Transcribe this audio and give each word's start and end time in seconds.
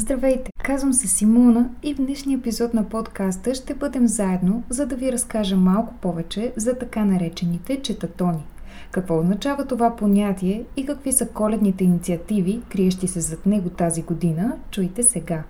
Здравейте, 0.00 0.50
казвам 0.62 0.92
се 0.92 1.08
Симона 1.08 1.70
и 1.82 1.94
в 1.94 1.96
днешния 1.96 2.38
епизод 2.38 2.74
на 2.74 2.88
подкаста 2.88 3.54
ще 3.54 3.74
бъдем 3.74 4.08
заедно, 4.08 4.62
за 4.68 4.86
да 4.86 4.96
ви 4.96 5.12
разкажа 5.12 5.56
малко 5.56 5.94
повече 5.94 6.52
за 6.56 6.78
така 6.78 7.04
наречените 7.04 7.82
четатони. 7.82 8.46
Какво 8.90 9.18
означава 9.18 9.66
това 9.66 9.96
понятие 9.96 10.64
и 10.76 10.86
какви 10.86 11.12
са 11.12 11.28
коледните 11.28 11.84
инициативи, 11.84 12.62
криещи 12.72 13.08
се 13.08 13.20
зад 13.20 13.46
него 13.46 13.70
тази 13.70 14.02
година, 14.02 14.56
чуйте 14.70 15.02
сега. 15.02 15.44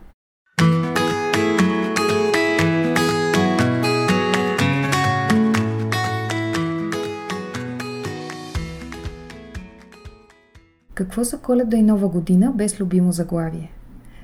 Какво 10.95 11.25
са 11.25 11.39
коледа 11.39 11.77
и 11.77 11.83
нова 11.83 12.09
година 12.09 12.53
без 12.57 12.81
любимо 12.81 13.13
заглавие? 13.13 13.71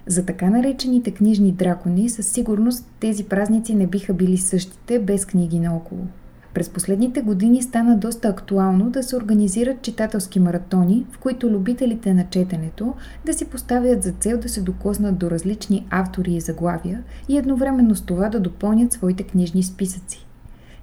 За 0.06 0.24
така 0.24 0.50
наречените 0.50 1.10
книжни 1.10 1.52
дракони 1.52 2.08
със 2.08 2.26
сигурност 2.26 2.90
тези 3.00 3.24
празници 3.24 3.74
не 3.74 3.86
биха 3.86 4.14
били 4.14 4.38
същите 4.38 4.98
без 4.98 5.26
книги 5.26 5.58
наоколо. 5.60 6.06
През 6.54 6.68
последните 6.68 7.22
години 7.22 7.62
стана 7.62 7.96
доста 7.96 8.28
актуално 8.28 8.90
да 8.90 9.02
се 9.02 9.16
организират 9.16 9.82
читателски 9.82 10.40
маратони, 10.40 11.06
в 11.12 11.18
които 11.18 11.50
любителите 11.50 12.14
на 12.14 12.26
четенето 12.30 12.94
да 13.26 13.34
си 13.34 13.44
поставят 13.44 14.02
за 14.02 14.12
цел 14.12 14.38
да 14.38 14.48
се 14.48 14.60
докоснат 14.60 15.18
до 15.18 15.30
различни 15.30 15.86
автори 15.90 16.34
и 16.34 16.40
заглавия 16.40 17.02
и 17.28 17.38
едновременно 17.38 17.94
с 17.94 18.02
това 18.02 18.28
да 18.28 18.40
допълнят 18.40 18.92
своите 18.92 19.22
книжни 19.22 19.62
списъци. 19.62 20.26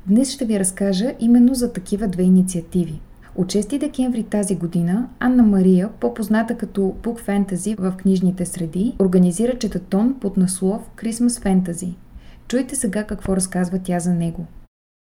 Днес 0.07 0.31
ще 0.31 0.45
ви 0.45 0.59
разкажа 0.59 1.13
именно 1.19 1.53
за 1.53 1.73
такива 1.73 2.07
две 2.07 2.23
инициативи– 2.23 3.01
от 3.35 3.47
6 3.47 3.77
декември 3.77 4.23
тази 4.23 4.55
година 4.55 5.09
Анна 5.19 5.43
Мария, 5.43 5.89
по-позната 6.01 6.57
като 6.57 6.81
Book 6.81 7.19
Fantasy 7.27 7.75
в 7.79 7.97
книжните 7.97 8.45
среди, 8.45 8.95
организира 8.99 9.59
четатон 9.59 10.19
под 10.21 10.37
наслов 10.37 10.81
Christmas 10.95 11.43
Fantasy. 11.45 11.95
Чуйте 12.47 12.75
сега 12.75 13.07
какво 13.07 13.35
разказва 13.35 13.79
тя 13.85 13.99
за 13.99 14.13
него. 14.13 14.47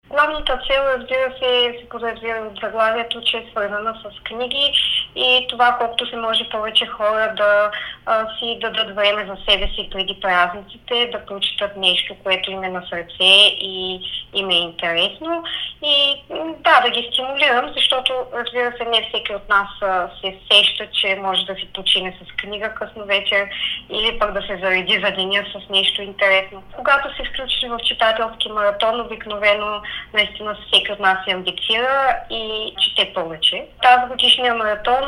Главната 0.09 0.53
цел, 0.53 0.83
разбира 0.99 1.29
се, 1.39 1.79
се 1.81 1.89
подразбира 1.89 2.49
от 2.53 2.59
заглавието, 2.63 3.21
че 3.25 3.37
е 3.37 3.47
свързана 3.51 3.95
с 4.03 4.23
книги 4.23 4.73
и 5.17 5.47
това 5.49 5.77
колкото 5.79 6.07
се 6.07 6.17
може 6.17 6.49
повече 6.49 6.87
хора 6.87 7.35
да 7.37 7.71
а, 8.07 8.27
си 8.39 8.59
дадат 8.61 8.97
време 8.97 9.27
за 9.27 9.37
себе 9.49 9.67
си 9.67 9.89
преди 9.93 10.21
празниците, 10.21 11.11
да 11.13 11.27
прочитат 11.27 11.77
нещо, 11.77 12.15
което 12.23 12.51
им 12.51 12.65
е 12.65 12.69
на 12.69 12.83
сърце 12.91 13.33
и 13.61 14.01
им 14.35 14.51
е 14.51 14.55
интересно. 14.55 15.45
И 15.83 16.23
да, 16.61 16.81
да 16.81 16.91
ги 16.91 17.09
стимулирам, 17.13 17.73
защото 17.77 18.13
разбира 18.35 18.73
се, 18.77 18.85
не 18.85 19.09
всеки 19.09 19.35
от 19.35 19.49
нас 19.49 19.69
а, 19.83 20.09
се 20.21 20.39
сеща, 20.53 20.87
че 20.93 21.19
може 21.23 21.45
да 21.45 21.55
си 21.55 21.69
почине 21.75 22.19
с 22.23 22.37
книга 22.37 22.75
късно 22.75 23.05
вечер 23.05 23.49
или 23.91 24.19
пък 24.19 24.33
да 24.33 24.43
се 24.43 24.59
зареди 24.63 25.01
за 25.05 25.11
деня 25.11 25.45
с 25.53 25.69
нещо 25.71 26.03
интересно. 26.03 26.63
Когато 26.77 27.17
се 27.17 27.25
включи 27.25 27.69
в 27.69 27.79
читателски 27.85 28.49
маратон, 28.49 29.01
обикновено 29.01 29.83
наистина 30.15 30.57
всеки 30.67 30.93
от 30.93 31.01
нас 31.01 31.19
се 31.25 31.35
амбицира 31.35 32.17
и 32.31 32.75
чете 32.79 33.13
повече. 33.15 33.67
Тази 33.83 34.09
годишния 34.09 34.55
маратон 34.55 35.02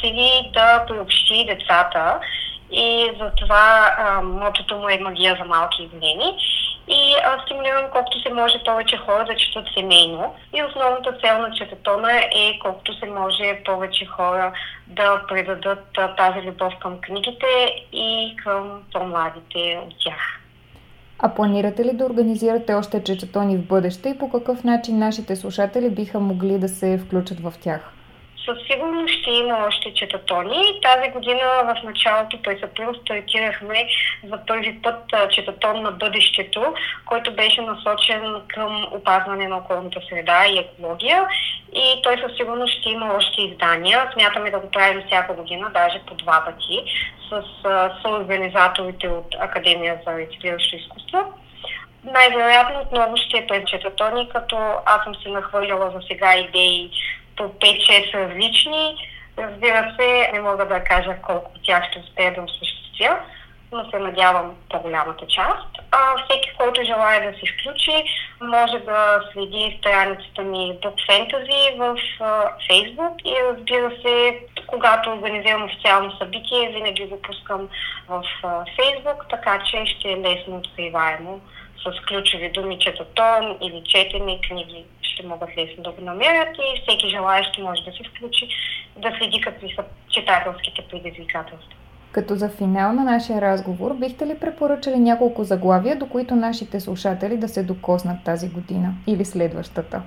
цели 0.00 0.50
да 0.52 0.84
приобщи 0.88 1.46
децата 1.46 2.20
и 2.72 3.10
затова 3.20 3.90
мотото 4.24 4.76
му 4.76 4.88
е 4.88 4.98
магия 4.98 5.36
за 5.40 5.44
малки 5.44 5.82
и 5.82 5.86
големи. 5.86 6.36
И 6.88 7.14
а, 7.24 7.42
стимулирам 7.42 7.84
колкото 7.92 8.20
се 8.22 8.32
може 8.32 8.64
повече 8.64 8.96
хора 8.96 9.24
да 9.24 9.36
четат 9.36 9.64
семейно. 9.74 10.34
И 10.54 10.62
основната 10.62 11.12
цел 11.12 11.38
на 11.38 11.54
четатона 11.54 12.12
е 12.12 12.58
колкото 12.62 12.98
се 12.98 13.06
може 13.06 13.62
повече 13.64 14.06
хора 14.06 14.52
да 14.86 15.22
предадат 15.28 15.84
а, 15.98 16.14
тази 16.14 16.46
любов 16.46 16.72
към 16.80 17.00
книгите 17.00 17.46
и 17.92 18.36
към 18.44 18.82
по-младите 18.92 19.80
от 19.86 19.94
тях. 20.04 20.38
А 21.18 21.34
планирате 21.34 21.84
ли 21.84 21.92
да 21.92 22.04
организирате 22.04 22.74
още 22.74 23.04
четатони 23.04 23.56
в 23.56 23.66
бъдеще 23.66 24.08
и 24.08 24.18
по 24.18 24.30
какъв 24.30 24.64
начин 24.64 24.98
нашите 24.98 25.36
слушатели 25.36 25.90
биха 25.90 26.20
могли 26.20 26.58
да 26.58 26.68
се 26.68 26.98
включат 26.98 27.40
в 27.40 27.54
тях? 27.60 27.92
Със 28.44 28.58
сигурност 28.70 29.14
ще 29.20 29.30
има 29.30 29.64
още 29.68 29.94
четатони. 29.94 30.80
Тази 30.82 31.10
година 31.10 31.40
в 31.64 31.82
началото 31.84 32.42
през 32.42 32.62
април 32.62 32.94
стартирахме 32.94 33.88
за 34.24 34.46
първи 34.46 34.82
път 34.82 35.04
четатон 35.30 35.82
на 35.82 35.90
бъдещето, 35.90 36.74
който 37.06 37.34
беше 37.34 37.62
насочен 37.62 38.34
към 38.48 38.86
опазване 38.92 39.48
на 39.48 39.56
околната 39.56 40.00
среда 40.08 40.46
и 40.46 40.58
екология. 40.58 41.26
И 41.72 42.02
той 42.02 42.18
със 42.18 42.36
сигурност 42.36 42.80
ще 42.80 42.90
има 42.90 43.14
още 43.14 43.42
издания. 43.42 44.10
Смятаме 44.12 44.50
да 44.50 44.58
го 44.58 44.70
правим 44.70 45.02
всяка 45.06 45.34
година, 45.34 45.70
даже 45.74 46.00
по 46.06 46.14
два 46.14 46.44
пъти, 46.44 46.84
с 47.28 47.42
съорганизаторите 48.02 49.08
от 49.08 49.34
Академия 49.40 50.00
за 50.06 50.18
рециклиращо 50.18 50.76
изкуство. 50.76 51.32
Най-вероятно 52.04 52.80
отново 52.80 53.16
ще 53.16 53.38
е 53.38 53.46
пред 53.46 53.64
като 54.32 54.56
аз 54.86 55.04
съм 55.04 55.14
се 55.14 55.28
нахвърляла 55.28 55.90
за 55.90 56.00
сега 56.08 56.36
идеи 56.36 56.90
по 57.42 57.48
5-6 57.48 58.14
различни. 58.14 58.96
Разбира 59.38 59.94
се, 60.00 60.30
не 60.32 60.40
мога 60.40 60.66
да 60.66 60.84
кажа 60.84 61.16
колко 61.22 61.50
от 61.56 61.62
тях 61.64 61.90
ще 61.90 61.98
успея 61.98 62.34
да 62.34 62.42
осъществя, 62.42 63.18
но 63.72 63.90
се 63.90 63.98
надявам 63.98 64.54
по-голямата 64.70 65.26
част. 65.26 65.68
А 65.90 65.98
всеки, 66.24 66.50
който 66.58 66.84
желая 66.84 67.32
да 67.32 67.38
се 67.38 67.52
включи, 67.52 68.04
може 68.40 68.78
да 68.78 69.20
следи 69.32 69.78
страницата 69.80 70.42
ми 70.42 70.78
Book 70.82 70.96
Fantasy 71.08 71.76
в 71.78 71.96
Facebook 72.70 73.22
и 73.24 73.34
разбира 73.50 73.90
се, 73.90 74.40
когато 74.66 75.10
организирам 75.10 75.64
официално 75.64 76.18
събитие, 76.18 76.72
винаги 76.74 77.04
го 77.06 77.22
пускам 77.22 77.68
в 78.08 78.22
Facebook, 78.78 79.30
така 79.30 79.62
че 79.64 79.86
ще 79.86 80.12
е 80.12 80.20
лесно 80.20 80.56
откриваемо 80.56 81.40
с 81.78 82.06
ключови 82.08 82.50
думи 82.50 82.78
четатон 82.78 83.58
или 83.62 83.82
четене 83.84 84.40
книги 84.40 84.84
ще 85.02 85.26
могат 85.26 85.48
лесно 85.58 85.82
да 85.82 85.90
го 85.90 86.04
намерят 86.04 86.56
и 86.56 86.82
всеки 86.82 87.08
желаящ 87.08 87.58
може 87.58 87.82
да 87.82 87.92
се 87.92 88.04
включи 88.04 88.48
да 88.96 89.12
следи 89.18 89.40
какви 89.40 89.74
са 89.74 89.84
читателските 90.10 90.82
предизвикателства. 90.90 91.74
Като 92.12 92.34
за 92.34 92.48
финал 92.48 92.92
на 92.92 93.04
нашия 93.04 93.40
разговор, 93.40 93.94
бихте 93.94 94.26
ли 94.26 94.38
препоръчали 94.40 94.98
няколко 94.98 95.44
заглавия, 95.44 95.96
до 95.96 96.08
които 96.08 96.36
нашите 96.36 96.80
слушатели 96.80 97.36
да 97.36 97.48
се 97.48 97.62
докоснат 97.62 98.24
тази 98.24 98.48
година 98.48 98.94
или 99.06 99.24
следващата? 99.24 100.02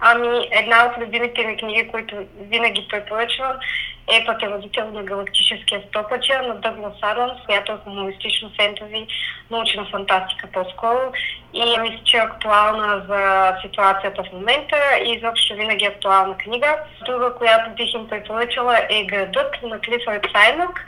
Ами, 0.00 0.48
една 0.50 0.86
от 0.86 1.02
любимите 1.02 1.46
ми 1.46 1.56
книги, 1.56 1.88
които 1.88 2.16
винаги 2.40 2.86
препоръчвам, 2.90 3.52
е 4.10 4.24
пътеводител 4.26 4.90
на 4.90 5.02
галактическия 5.02 5.82
стопача 5.88 6.42
на 6.42 6.54
Дъглас 6.54 6.94
Адамс, 7.02 7.40
която 7.46 7.72
е 7.72 7.76
хумористично 7.84 8.50
фентази, 8.56 9.06
научна 9.50 9.86
фантастика 9.90 10.46
по-скоро. 10.52 11.12
И 11.54 11.78
мисля, 11.80 12.00
че 12.04 12.16
е 12.16 12.20
актуална 12.20 13.04
за 13.08 13.52
ситуацията 13.62 14.22
в 14.22 14.32
момента 14.32 14.76
и 15.04 15.12
изобщо 15.12 15.54
винаги 15.54 15.84
е 15.84 15.88
актуална 15.88 16.36
книга. 16.36 16.76
Друга, 17.06 17.34
която 17.34 17.70
бих 17.70 17.94
им 17.94 18.08
препоръчала 18.08 18.78
е 18.90 19.04
Градът 19.04 19.62
на 19.62 19.80
Клифърд 19.80 20.26
Сайнък. 20.32 20.86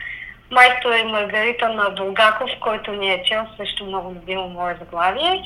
Майстор 0.50 0.92
е 0.92 1.04
Маргарита 1.04 1.68
на 1.68 1.90
Булгаков, 1.90 2.50
който 2.60 2.92
ни 2.92 3.12
е 3.12 3.22
чел, 3.24 3.46
също 3.56 3.84
много 3.84 4.10
любимо 4.10 4.48
мое 4.48 4.76
заглавие. 4.80 5.42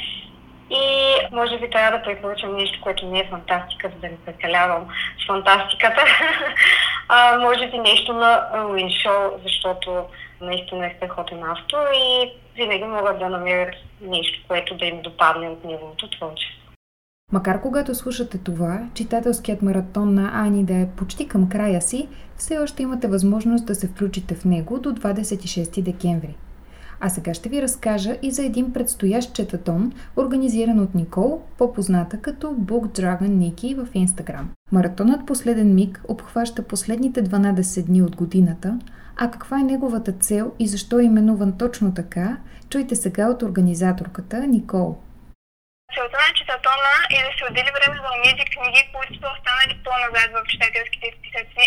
И 0.71 1.15
може 1.33 1.59
би 1.59 1.71
трябва 1.71 1.99
да 1.99 2.05
препоръчам 2.05 2.56
нещо, 2.56 2.79
което 2.83 3.06
не 3.06 3.19
е 3.19 3.29
фантастика, 3.31 3.89
за 3.89 4.01
да 4.01 4.06
не 4.06 4.17
прекалявам 4.27 4.87
с 5.23 5.27
фантастиката. 5.27 6.05
а, 7.09 7.39
може 7.39 7.71
би 7.71 7.79
нещо 7.79 8.13
на 8.13 8.49
Руин 8.55 8.91
Шоу, 8.91 9.41
защото 9.43 10.05
наистина 10.41 10.87
е 10.87 10.95
страхотен 10.97 11.43
автор 11.45 11.87
и 11.95 12.33
винаги 12.57 12.85
могат 12.85 13.19
да 13.19 13.29
намерят 13.29 13.75
нещо, 14.01 14.45
което 14.49 14.77
да 14.77 14.85
им 14.85 15.03
допадне 15.03 15.49
от 15.49 15.65
неговото 15.65 16.11
творчество. 16.11 16.65
Макар 17.33 17.61
когато 17.61 17.95
слушате 17.95 18.39
това, 18.39 18.81
читателският 18.95 19.63
маратон 19.63 20.15
на 20.15 20.31
Ани 20.47 20.65
да 20.65 20.75
е 20.75 20.89
почти 20.97 21.29
към 21.29 21.49
края 21.49 21.83
си, 21.83 22.09
все 22.37 22.59
още 22.59 22.83
имате 22.83 23.09
възможност 23.09 23.67
да 23.67 23.75
се 23.75 23.89
включите 23.89 24.35
в 24.35 24.45
него 24.45 24.79
до 24.79 24.91
26 24.91 25.83
декември. 25.83 26.35
А 27.00 27.09
сега 27.09 27.35
ще 27.35 27.49
ви 27.49 27.62
разкажа 27.62 28.17
и 28.23 28.31
за 28.31 28.44
един 28.44 28.73
предстоящ 28.73 29.35
четатон, 29.35 29.93
организиран 30.17 30.81
от 30.81 30.94
Никол, 30.94 31.43
по-позната 31.58 32.20
като 32.20 32.46
Book 32.46 33.00
Dragon 33.00 33.31
Niki 33.31 33.85
в 33.85 33.93
Instagram. 33.93 34.44
Маратонът 34.73 35.26
Последен 35.26 35.75
миг 35.75 36.02
обхваща 36.08 36.62
последните 36.62 37.25
12 37.25 37.87
дни 37.87 38.02
от 38.02 38.17
годината, 38.17 38.79
а 39.17 39.31
каква 39.31 39.61
е 39.61 39.62
неговата 39.62 40.12
цел 40.12 40.52
и 40.58 40.67
защо 40.67 40.99
е 40.99 41.05
именуван 41.05 41.58
точно 41.58 41.94
така, 41.94 42.37
чуйте 42.69 42.97
сега 42.97 43.31
от 43.31 43.43
организаторката 43.43 44.47
Никол. 44.47 44.97
Целта 45.94 46.19
на 46.26 46.35
читатона 46.85 47.07
е 47.11 47.19
да 47.27 47.31
се 47.39 47.45
отдели 47.45 47.71
време 47.77 47.97
за 47.97 48.11
тези 48.25 48.45
книги, 48.55 48.91
които 48.95 49.15
са 49.21 49.29
останали 49.35 49.75
по-назад 49.85 50.29
в 50.37 50.51
читателските 50.53 51.07
списъци. 51.17 51.65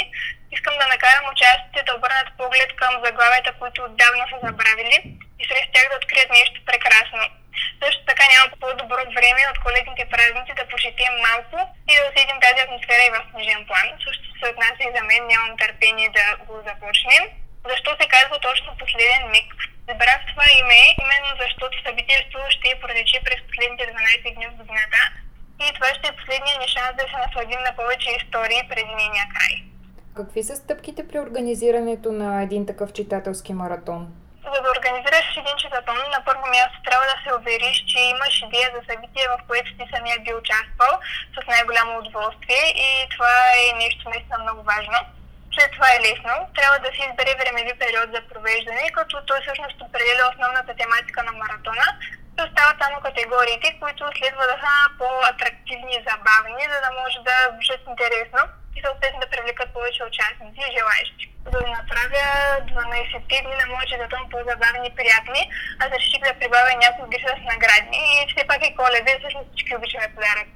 Искам 0.56 0.74
да 0.82 0.88
накарам 0.88 1.32
участите 1.34 1.80
да 1.84 1.96
обърнат 1.96 2.30
поглед 2.38 2.70
към 2.82 2.94
заглавията, 3.06 3.52
които 3.60 3.80
отдавна 3.84 4.26
са 4.30 4.38
забравили 4.46 4.98
и 5.42 5.44
сред 5.50 5.66
тях 5.74 5.86
да 5.90 6.00
открият 6.02 6.30
нещо 6.40 6.58
прекрасно. 6.70 7.24
Също 7.84 8.02
така 8.10 8.24
няма 8.34 8.46
по-добро 8.62 9.02
време 9.18 9.42
от 9.52 9.60
коледните 9.66 10.04
празници 10.14 10.58
да 10.60 10.70
почетем 10.72 11.14
малко 11.28 11.58
и 11.92 11.94
да 11.98 12.08
усетим 12.10 12.40
тази 12.42 12.62
атмосфера 12.62 13.04
и 13.06 13.14
в 13.16 13.28
книжен 13.32 13.62
план. 13.68 13.88
Също 14.06 14.26
се 14.40 14.52
отнася 14.52 14.84
и 14.86 14.94
за 14.96 15.02
мен, 15.10 15.22
нямам 15.28 15.58
търпение 15.58 16.10
да 16.18 16.26
го 16.48 16.56
започнем. 16.70 17.24
Защо 17.70 17.90
се 18.00 18.08
казва 18.16 18.36
точно 18.48 18.78
последен 18.82 19.24
миг? 19.36 19.50
Защото 21.48 21.84
събитието 21.86 22.38
ще 22.50 22.80
протече 22.82 23.18
през 23.26 23.40
последните 23.48 23.84
12 23.84 24.36
дни 24.36 24.48
от 24.48 24.56
годината 24.56 25.02
и 25.66 25.74
това 25.74 25.88
ще 25.88 26.08
е 26.10 26.18
последния 26.20 26.56
ни 26.60 26.68
шанс 26.68 26.94
да 27.00 27.06
се 27.10 27.18
насладим 27.24 27.62
на 27.68 27.74
повече 27.80 28.10
истории 28.20 28.70
преди 28.70 28.94
нейния 29.00 29.26
край. 29.34 29.54
Какви 30.16 30.44
са 30.44 30.56
стъпките 30.56 31.08
при 31.08 31.20
организирането 31.20 32.12
на 32.12 32.44
един 32.44 32.66
такъв 32.66 32.94
читателски 32.94 33.54
маратон? 33.54 34.02
За 34.54 34.62
да 34.64 34.70
организираш 34.78 35.28
един 35.38 35.58
читатон, 35.64 36.00
на 36.16 36.20
първо 36.26 36.46
място 36.56 36.78
трябва 36.88 37.06
да 37.12 37.18
се 37.24 37.36
увериш, 37.38 37.78
че 37.92 38.00
имаш 38.14 38.34
идея 38.42 38.70
за 38.76 38.82
събитие, 38.90 39.26
в 39.36 39.40
което 39.48 39.70
ти 39.78 39.86
самия 39.94 40.18
би 40.20 40.32
участвал 40.42 40.94
с 41.36 41.38
най-голямо 41.48 41.92
удоволствие 42.00 42.64
и 42.86 42.90
това 43.14 43.36
е 43.62 43.78
нещо 43.84 44.10
наистина 44.10 44.38
много 44.44 44.62
важно. 44.74 45.00
След 45.58 45.72
това 45.76 45.90
е 45.92 46.04
лесно. 46.08 46.36
Трябва 46.58 46.78
да 46.86 46.90
се 46.96 47.02
избере 47.08 47.34
времеви 47.42 47.74
период 47.84 48.08
за 48.16 48.22
провеждане, 48.32 48.96
като 48.98 49.14
той 49.30 49.40
всъщност 49.42 49.78
определя 49.88 50.24
основната 50.32 50.72
тематика 50.82 51.20
на 51.28 51.34
маратона. 51.42 51.88
И 52.38 52.40
остават 52.48 52.78
само 52.80 52.96
категориите, 53.08 53.68
които 53.82 54.04
следва 54.18 54.44
да 54.52 54.58
са 54.64 54.74
по-атрактивни 55.00 55.94
и 55.96 56.06
забавни, 56.10 56.64
за 56.74 56.78
да 56.86 56.90
може 57.00 57.18
да 57.30 57.36
звучат 57.52 57.82
интересно 57.92 58.42
и 58.78 58.80
съответно 58.86 59.20
да 59.24 59.32
привлекат 59.34 59.70
повече 59.76 60.08
участници 60.10 60.60
и 60.64 60.76
желаящи. 60.78 61.26
За 61.52 61.58
да 61.66 61.70
направя 61.78 62.26
12 62.72 63.44
дни 63.44 63.56
на 63.60 63.66
моят 63.72 63.90
четатон 63.92 64.24
по-забавни 64.32 64.88
и 64.88 64.96
приятни, 65.00 65.42
аз 65.84 65.90
реших 66.00 66.22
да 66.28 66.40
прибавя 66.40 66.72
някои 66.84 67.10
гриша 67.12 67.34
с 67.40 67.44
наградни 67.52 68.02
и 68.16 68.20
все 68.30 68.42
пак 68.50 68.62
и 68.64 68.76
коледа, 68.80 69.12
всъщност 69.20 69.48
всички 69.50 69.76
обичаме 69.78 70.14
подарък. 70.16 70.48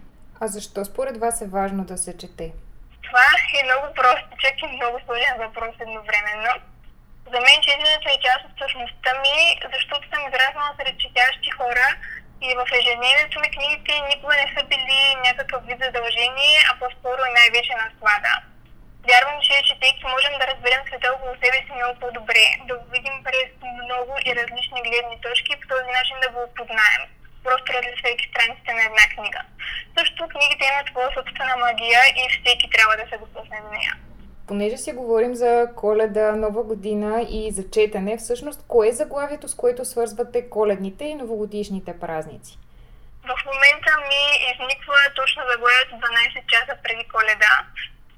А 0.42 0.46
защо 0.56 0.80
според 0.86 1.16
вас 1.24 1.36
е 1.42 1.54
важно 1.58 1.82
да 1.92 1.98
се 1.98 2.12
чете? 2.22 2.48
Това 3.12 3.28
е 3.60 3.64
много 3.64 3.94
простичък 4.00 4.56
и 4.62 4.68
много 4.68 4.98
сложен 5.06 5.36
въпрос 5.46 5.76
едновременно. 5.80 6.54
За 7.32 7.40
мен 7.46 7.58
четенето 7.62 8.08
е 8.10 8.24
част 8.28 8.44
от 8.46 8.56
същността 8.62 9.12
ми, 9.24 9.38
защото 9.74 10.04
съм 10.12 10.22
израснала 10.28 10.72
сред 10.76 10.96
четящи 11.04 11.50
хора 11.60 11.88
и 12.48 12.50
в 12.60 12.64
ежедневието 12.80 13.40
ми 13.40 13.50
книгите 13.56 13.92
никога 14.12 14.34
не 14.42 14.48
са 14.54 14.62
били 14.72 15.00
някакъв 15.28 15.62
вид 15.68 15.80
задължение, 15.86 16.56
а 16.70 16.72
по-скоро 16.80 17.22
и 17.26 17.36
най-вече 17.40 17.74
наслада. 17.84 18.34
Вярвам, 19.10 19.38
че 19.46 19.68
четейки 19.70 20.04
можем 20.14 20.34
да 20.40 20.48
разберем 20.52 20.82
света 20.88 21.08
около 21.16 21.34
себе 21.36 21.58
си 21.66 21.72
много 21.76 22.00
по-добре, 22.00 22.46
да 22.68 22.74
го 22.80 22.86
видим 22.96 23.18
през 23.28 23.50
много 23.84 24.14
и 24.28 24.30
различни 24.40 24.86
гледни 24.88 25.18
точки 25.26 25.50
и 25.54 25.60
по 25.60 25.66
този 25.74 25.90
начин 25.98 26.18
да 26.24 26.30
го 26.34 26.40
опознаем 26.44 27.02
просто 27.44 27.74
различайки 27.74 28.30
страниците 28.30 28.74
на 28.74 28.84
една 28.90 29.06
книга. 29.16 29.42
Също 29.98 30.28
книгите 30.28 30.64
имат 30.72 30.88
своя 30.88 31.10
собствена 31.18 31.56
магия 31.58 32.02
и 32.22 32.24
всеки 32.30 32.70
трябва 32.70 32.96
да 32.98 33.10
се 33.10 33.18
допусне 33.18 33.58
до 33.64 33.70
нея. 33.78 33.94
Понеже 34.48 34.78
си 34.78 34.92
говорим 34.92 35.36
за 35.36 35.68
коледа, 35.76 36.36
нова 36.36 36.64
година 36.64 37.26
и 37.30 37.52
за 37.52 37.70
четене, 37.70 38.18
всъщност 38.18 38.66
кое 38.68 38.88
е 38.88 38.92
заглавието, 38.92 39.48
с 39.48 39.56
което 39.56 39.86
свързвате 39.86 40.50
коледните 40.50 41.04
и 41.06 41.16
новогодишните 41.16 42.00
празници? 42.00 42.58
В 43.24 43.46
момента 43.46 43.92
ми 44.10 44.24
изниква 44.52 44.96
точно 45.16 45.42
заглавието 45.52 45.96
12 45.96 46.46
часа 46.52 46.74
преди 46.84 47.04
коледа. 47.14 47.54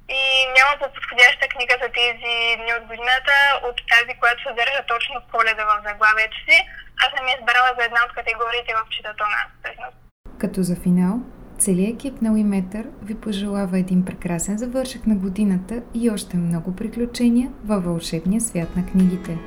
И 0.08 0.20
няма 0.56 0.72
по-подходяща 0.80 1.44
книга 1.54 1.74
за 1.82 1.88
тези 2.00 2.34
дни 2.60 2.72
от 2.78 2.84
годината 2.90 3.36
от 3.68 3.76
тази, 3.92 4.18
която 4.20 4.42
съдържа 4.42 4.82
точно 4.92 5.16
коледа 5.32 5.64
в 5.70 5.74
заглавието 5.88 6.36
си. 6.46 6.56
Аз 7.04 7.10
съм 7.16 7.26
избрала 7.28 7.70
за 7.78 7.84
една 7.84 8.00
от 8.06 8.12
категориите 8.18 8.72
в 8.78 8.90
читатона. 8.94 9.40
Като 10.40 10.62
за 10.62 10.76
финал, 10.84 11.14
целият 11.58 11.94
екип 11.94 12.22
на 12.22 12.32
Уиметър 12.32 12.84
ви 13.02 13.20
пожелава 13.20 13.78
един 13.78 14.04
прекрасен 14.04 14.58
завършък 14.58 15.06
на 15.06 15.14
годината 15.14 15.82
и 15.94 16.10
още 16.10 16.36
много 16.36 16.76
приключения 16.76 17.48
във 17.64 17.84
вълшебния 17.84 18.40
свят 18.40 18.76
на 18.76 18.86
книгите. 18.86 19.38